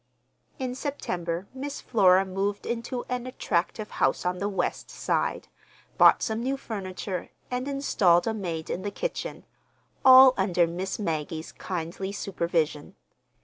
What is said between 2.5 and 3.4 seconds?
into an